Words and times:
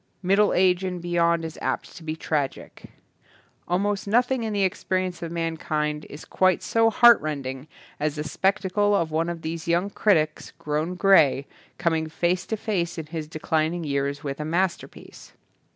Middle 0.23 0.51
age 0.51 0.83
and 0.83 0.99
beyond 0.99 1.45
is 1.45 1.59
apt 1.61 1.95
to 1.95 2.01
be 2.03 2.15
tragic. 2.15 2.85
Almost 3.67 4.07
nothing 4.07 4.41
in 4.41 4.51
the 4.51 4.63
ex 4.63 4.83
perience 4.83 5.21
of 5.21 5.31
mankind 5.31 6.07
is 6.09 6.25
quite 6.25 6.63
so 6.63 6.89
heart 6.89 7.21
rending 7.21 7.67
as 7.99 8.15
the 8.15 8.23
spectacle 8.23 8.95
of 8.95 9.11
one 9.11 9.29
of 9.29 9.43
these 9.43 9.67
young 9.67 9.91
critics, 9.91 10.53
grown 10.57 10.95
grey, 10.95 11.45
com 11.77 11.93
ing 11.93 12.07
face 12.09 12.47
to 12.47 12.57
face 12.57 12.97
in 12.97 13.05
his 13.05 13.27
declining 13.27 13.83
years 13.83 14.23
with 14.23 14.39
a 14.39 14.43
masterpiece. 14.43 15.33